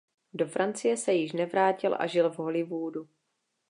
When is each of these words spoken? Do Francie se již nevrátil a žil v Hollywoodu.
Do 0.33 0.45
Francie 0.47 0.97
se 0.97 1.13
již 1.13 1.31
nevrátil 1.31 1.95
a 1.99 2.07
žil 2.07 2.29
v 2.29 2.37
Hollywoodu. 2.39 3.07